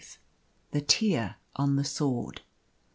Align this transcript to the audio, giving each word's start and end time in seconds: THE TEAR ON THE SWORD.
THE 0.71 0.81
TEAR 0.81 1.35
ON 1.57 1.75
THE 1.75 1.83
SWORD. 1.83 2.41